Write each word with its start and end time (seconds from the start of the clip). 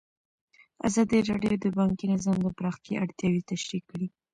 ازادي 0.87 1.19
راډیو 1.29 1.55
د 1.63 1.67
بانکي 1.77 2.05
نظام 2.13 2.37
د 2.43 2.47
پراختیا 2.57 2.95
اړتیاوې 3.03 3.41
تشریح 3.51 3.83
کړي. 3.89 4.07